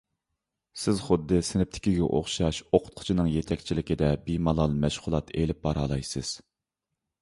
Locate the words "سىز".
0.83-1.01